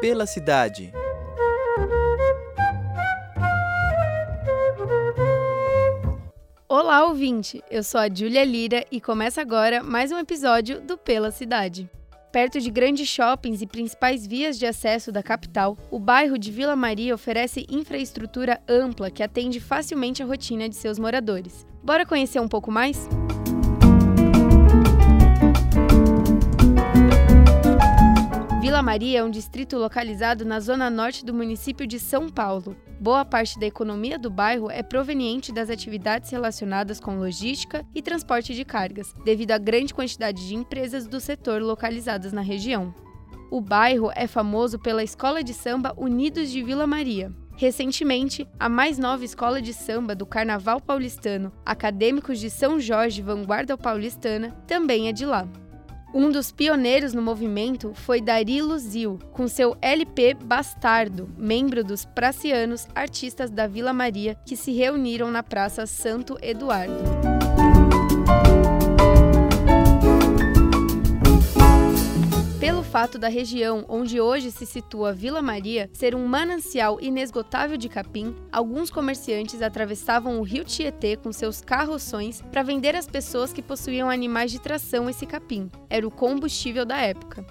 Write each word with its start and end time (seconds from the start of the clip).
Pela 0.00 0.24
cidade. 0.24 0.90
Olá, 6.66 7.04
ouvinte! 7.04 7.62
Eu 7.70 7.82
sou 7.82 8.00
a 8.00 8.08
Júlia 8.08 8.42
Lira 8.42 8.82
e 8.90 8.98
começa 8.98 9.42
agora 9.42 9.82
mais 9.82 10.10
um 10.10 10.18
episódio 10.18 10.80
do 10.80 10.96
Pela 10.96 11.30
Cidade. 11.30 11.86
Perto 12.32 12.58
de 12.60 12.70
grandes 12.70 13.08
shoppings 13.08 13.60
e 13.60 13.66
principais 13.66 14.26
vias 14.26 14.58
de 14.58 14.64
acesso 14.64 15.12
da 15.12 15.22
capital, 15.22 15.76
o 15.90 15.98
bairro 15.98 16.38
de 16.38 16.50
Vila 16.50 16.74
Maria 16.74 17.14
oferece 17.14 17.66
infraestrutura 17.68 18.58
ampla 18.66 19.10
que 19.10 19.22
atende 19.22 19.60
facilmente 19.60 20.22
a 20.22 20.26
rotina 20.26 20.66
de 20.66 20.76
seus 20.76 20.98
moradores. 20.98 21.66
Bora 21.82 22.06
conhecer 22.06 22.40
um 22.40 22.48
pouco 22.48 22.70
mais? 22.70 23.06
Vila 28.70 28.84
Maria 28.84 29.18
é 29.18 29.24
um 29.24 29.30
distrito 29.30 29.76
localizado 29.76 30.44
na 30.44 30.60
zona 30.60 30.88
norte 30.88 31.24
do 31.24 31.34
município 31.34 31.88
de 31.88 31.98
São 31.98 32.28
Paulo. 32.28 32.76
Boa 33.00 33.24
parte 33.24 33.58
da 33.58 33.66
economia 33.66 34.16
do 34.16 34.30
bairro 34.30 34.70
é 34.70 34.80
proveniente 34.80 35.50
das 35.52 35.68
atividades 35.68 36.30
relacionadas 36.30 37.00
com 37.00 37.18
logística 37.18 37.84
e 37.92 38.00
transporte 38.00 38.54
de 38.54 38.64
cargas, 38.64 39.12
devido 39.24 39.50
à 39.50 39.58
grande 39.58 39.92
quantidade 39.92 40.46
de 40.46 40.54
empresas 40.54 41.08
do 41.08 41.18
setor 41.18 41.60
localizadas 41.60 42.32
na 42.32 42.42
região. 42.42 42.94
O 43.50 43.60
bairro 43.60 44.12
é 44.14 44.28
famoso 44.28 44.78
pela 44.78 45.02
escola 45.02 45.42
de 45.42 45.52
samba 45.52 45.92
Unidos 45.96 46.48
de 46.48 46.62
Vila 46.62 46.86
Maria. 46.86 47.32
Recentemente, 47.56 48.46
a 48.56 48.68
mais 48.68 49.00
nova 49.00 49.24
escola 49.24 49.60
de 49.60 49.74
samba 49.74 50.14
do 50.14 50.24
Carnaval 50.24 50.80
Paulistano, 50.80 51.50
Acadêmicos 51.66 52.38
de 52.38 52.48
São 52.48 52.78
Jorge 52.78 53.20
Vanguarda 53.20 53.76
Paulistana, 53.76 54.52
também 54.68 55.08
é 55.08 55.12
de 55.12 55.26
lá. 55.26 55.48
Um 56.12 56.30
dos 56.30 56.50
pioneiros 56.50 57.14
no 57.14 57.22
movimento 57.22 57.92
foi 57.94 58.20
Darilo 58.20 58.76
Zil, 58.78 59.18
com 59.32 59.46
seu 59.46 59.76
LP 59.80 60.34
Bastardo, 60.34 61.30
membro 61.38 61.84
dos 61.84 62.04
Pracianos, 62.04 62.88
artistas 62.94 63.48
da 63.48 63.68
Vila 63.68 63.92
Maria, 63.92 64.36
que 64.44 64.56
se 64.56 64.72
reuniram 64.72 65.30
na 65.30 65.42
Praça 65.42 65.86
Santo 65.86 66.36
Eduardo. 66.42 67.39
Fato 73.00 73.18
da 73.18 73.28
região 73.28 73.86
onde 73.88 74.20
hoje 74.20 74.50
se 74.50 74.66
situa 74.66 75.10
Vila 75.10 75.40
Maria 75.40 75.88
ser 75.90 76.14
um 76.14 76.26
manancial 76.26 77.00
inesgotável 77.00 77.78
de 77.78 77.88
capim, 77.88 78.36
alguns 78.52 78.90
comerciantes 78.90 79.62
atravessavam 79.62 80.38
o 80.38 80.42
rio 80.42 80.64
Tietê 80.64 81.16
com 81.16 81.32
seus 81.32 81.62
carroções 81.62 82.42
para 82.52 82.62
vender 82.62 82.94
às 82.94 83.06
pessoas 83.06 83.54
que 83.54 83.62
possuíam 83.62 84.10
animais 84.10 84.50
de 84.50 84.60
tração 84.60 85.08
esse 85.08 85.24
capim. 85.24 85.70
Era 85.88 86.06
o 86.06 86.10
combustível 86.10 86.84
da 86.84 86.98
época. 86.98 87.42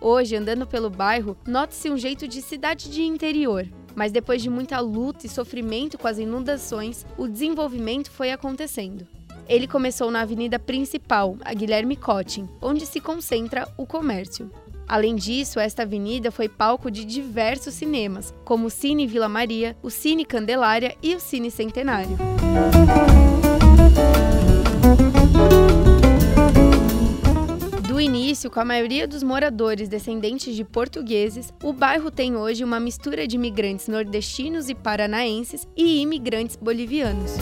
Hoje, 0.00 0.34
andando 0.34 0.66
pelo 0.66 0.90
bairro, 0.90 1.36
nota-se 1.46 1.88
um 1.88 1.96
jeito 1.96 2.26
de 2.26 2.42
cidade 2.42 2.90
de 2.90 3.02
interior. 3.02 3.64
Mas 3.94 4.10
depois 4.10 4.42
de 4.42 4.50
muita 4.50 4.80
luta 4.80 5.24
e 5.24 5.28
sofrimento 5.28 5.96
com 5.96 6.08
as 6.08 6.18
inundações, 6.18 7.06
o 7.16 7.28
desenvolvimento 7.28 8.10
foi 8.10 8.32
acontecendo. 8.32 9.06
Ele 9.48 9.68
começou 9.68 10.10
na 10.10 10.22
avenida 10.22 10.58
principal, 10.58 11.36
a 11.44 11.54
Guilherme 11.54 11.94
Cottin, 11.94 12.48
onde 12.60 12.84
se 12.84 13.00
concentra 13.00 13.68
o 13.76 13.86
comércio. 13.86 14.50
Além 14.88 15.16
disso, 15.16 15.58
esta 15.58 15.82
avenida 15.82 16.30
foi 16.30 16.48
palco 16.48 16.90
de 16.90 17.04
diversos 17.04 17.74
cinemas, 17.74 18.32
como 18.44 18.66
o 18.66 18.70
Cine 18.70 19.06
Vila 19.06 19.28
Maria, 19.28 19.76
o 19.82 19.90
Cine 19.90 20.24
Candelária 20.24 20.96
e 21.02 21.14
o 21.16 21.20
Cine 21.20 21.50
Centenário. 21.50 22.16
Do 27.88 28.00
início, 28.00 28.48
com 28.48 28.60
a 28.60 28.64
maioria 28.64 29.08
dos 29.08 29.24
moradores 29.24 29.88
descendentes 29.88 30.54
de 30.54 30.62
portugueses, 30.62 31.52
o 31.64 31.72
bairro 31.72 32.10
tem 32.10 32.36
hoje 32.36 32.62
uma 32.62 32.78
mistura 32.78 33.26
de 33.26 33.34
imigrantes 33.34 33.88
nordestinos 33.88 34.68
e 34.68 34.74
paranaenses 34.74 35.66
e 35.76 36.00
imigrantes 36.00 36.54
bolivianos. 36.54 37.32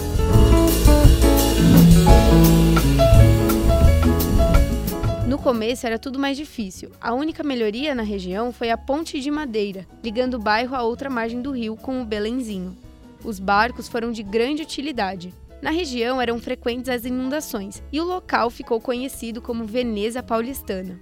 No 5.34 5.42
começo 5.42 5.84
era 5.84 5.98
tudo 5.98 6.16
mais 6.16 6.36
difícil. 6.36 6.92
A 7.00 7.12
única 7.12 7.42
melhoria 7.42 7.92
na 7.92 8.04
região 8.04 8.52
foi 8.52 8.70
a 8.70 8.78
ponte 8.78 9.18
de 9.18 9.32
madeira, 9.32 9.84
ligando 10.00 10.34
o 10.34 10.38
bairro 10.38 10.76
à 10.76 10.84
outra 10.84 11.10
margem 11.10 11.42
do 11.42 11.50
rio 11.50 11.76
com 11.76 12.00
o 12.00 12.04
Belenzinho. 12.04 12.76
Os 13.24 13.40
barcos 13.40 13.88
foram 13.88 14.12
de 14.12 14.22
grande 14.22 14.62
utilidade. 14.62 15.34
Na 15.60 15.70
região 15.70 16.22
eram 16.22 16.38
frequentes 16.38 16.88
as 16.88 17.04
inundações 17.04 17.82
e 17.90 18.00
o 18.00 18.04
local 18.04 18.48
ficou 18.48 18.80
conhecido 18.80 19.42
como 19.42 19.64
Veneza 19.64 20.22
Paulistana. 20.22 21.00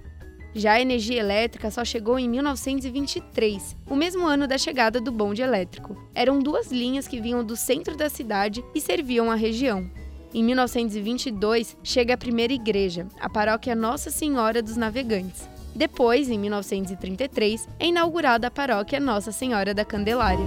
Já 0.55 0.73
a 0.73 0.81
energia 0.81 1.19
elétrica 1.19 1.69
só 1.69 1.85
chegou 1.85 2.17
em 2.17 2.27
1923, 2.27 3.77
o 3.87 3.95
mesmo 3.95 4.25
ano 4.25 4.47
da 4.47 4.57
chegada 4.57 4.99
do 4.99 5.11
bonde 5.11 5.43
elétrico. 5.43 5.95
Eram 6.15 6.39
duas 6.39 6.71
linhas 6.71 7.07
que 7.07 7.21
vinham 7.21 7.43
do 7.43 7.55
centro 7.55 7.95
da 7.95 8.09
cidade 8.09 8.65
e 8.73 8.81
serviam 8.81 9.29
a 9.29 9.35
região. 9.35 9.87
Em 10.33 10.43
1922, 10.43 11.77
chega 11.83 12.15
a 12.15 12.17
primeira 12.17 12.51
igreja, 12.51 13.05
a 13.19 13.29
paróquia 13.29 13.75
Nossa 13.75 14.09
Senhora 14.09 14.63
dos 14.63 14.75
Navegantes. 14.75 15.47
Depois, 15.75 16.27
em 16.27 16.39
1933, 16.39 17.69
é 17.79 17.85
inaugurada 17.85 18.47
a 18.47 18.51
paróquia 18.51 18.99
Nossa 18.99 19.31
Senhora 19.31 19.75
da 19.75 19.85
Candelária. 19.85 20.43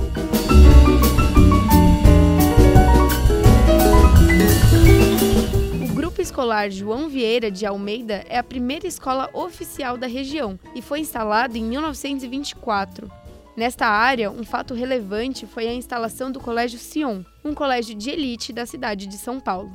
O 5.89 5.95
Grupo 5.95 6.21
Escolar 6.21 6.69
João 6.69 7.09
Vieira 7.09 7.49
de 7.49 7.65
Almeida 7.65 8.25
é 8.29 8.39
a 8.39 8.43
primeira 8.43 8.89
escola 8.89 9.31
oficial 9.33 9.97
da 9.97 10.09
região 10.09 10.59
e 10.75 10.83
foi 10.83 10.99
instalado 10.99 11.57
em 11.57 11.63
1924. 11.63 13.09
Nesta 13.57 13.87
área, 13.87 14.31
um 14.31 14.45
fato 14.45 14.75
relevante 14.75 15.47
foi 15.47 15.67
a 15.67 15.73
instalação 15.73 16.31
do 16.31 16.39
Colégio 16.39 16.79
Sion, 16.79 17.23
um 17.43 17.55
colégio 17.55 17.95
de 17.95 18.11
elite 18.11 18.53
da 18.53 18.67
cidade 18.67 19.07
de 19.07 19.17
São 19.17 19.41
Paulo. 19.41 19.73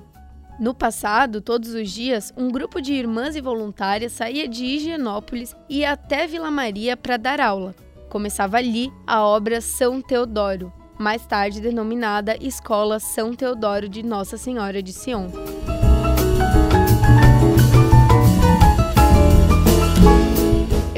No 0.60 0.76
passado, 0.76 1.42
todos 1.42 1.74
os 1.74 1.90
dias, 1.90 2.32
um 2.38 2.52
grupo 2.52 2.80
de 2.80 2.94
irmãs 2.94 3.36
e 3.36 3.42
voluntárias 3.42 4.12
saía 4.12 4.48
de 4.48 4.64
Higienópolis 4.64 5.56
e 5.68 5.80
ia 5.80 5.94
até 5.94 6.28
Vila 6.28 6.52
Maria 6.52 6.96
para 6.96 7.18
dar 7.18 7.42
aula. 7.42 7.74
Começava 8.08 8.58
ali 8.58 8.94
a 9.08 9.24
obra 9.24 9.60
São 9.60 10.00
Teodoro, 10.00 10.72
mais 11.00 11.26
tarde 11.26 11.60
denominada 11.60 12.38
Escola 12.40 13.00
São 13.00 13.34
Teodoro 13.34 13.90
de 13.90 14.04
Nossa 14.04 14.38
Senhora 14.38 14.84
de 14.84 14.94
Sion. 14.94 15.30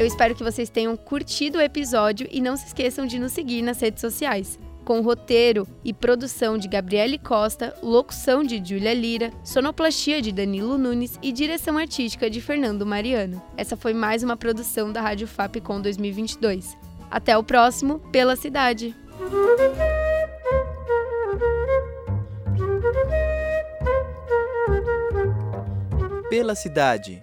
Eu 0.04 0.08
espero 0.08 0.34
que 0.34 0.44
vocês 0.44 0.68
tenham 0.68 0.98
curtido 0.98 1.56
o 1.56 1.62
episódio 1.62 2.28
e 2.30 2.38
não 2.38 2.58
se 2.58 2.66
esqueçam 2.66 3.06
de 3.06 3.18
nos 3.18 3.32
seguir 3.32 3.62
nas 3.62 3.80
redes 3.80 4.02
sociais. 4.02 4.58
Com 4.84 5.00
roteiro 5.00 5.66
e 5.82 5.94
produção 5.94 6.58
de 6.58 6.68
Gabriele 6.68 7.16
Costa, 7.16 7.74
locução 7.82 8.44
de 8.44 8.62
Júlia 8.62 8.92
Lira, 8.92 9.32
sonoplastia 9.42 10.20
de 10.20 10.30
Danilo 10.30 10.76
Nunes 10.76 11.18
e 11.22 11.32
direção 11.32 11.78
artística 11.78 12.28
de 12.28 12.42
Fernando 12.42 12.84
Mariano. 12.84 13.42
Essa 13.56 13.78
foi 13.78 13.94
mais 13.94 14.22
uma 14.22 14.36
produção 14.36 14.92
da 14.92 15.00
Rádio 15.00 15.26
Fapcom 15.26 15.80
2022. 15.80 16.76
Até 17.10 17.38
o 17.38 17.42
próximo 17.42 17.98
Pela 18.12 18.36
Cidade! 18.36 18.94
Pela 26.28 26.54
cidade. 26.54 27.22